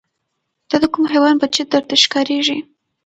[0.69, 2.57] دا د کوم حیوان بچی درته ښکاریږي